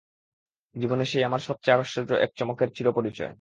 জীবনে 0.75 1.05
সেই 1.05 1.23
আমার 1.23 1.39
সব-চেয়ে 1.39 1.75
আশ্চর্য 1.75 2.11
একচমকের 2.17 2.69
চিরপরিচয়। 2.75 3.29